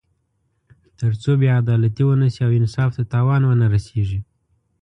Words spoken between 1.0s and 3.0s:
څو بې عدالتي ونه شي او انصاف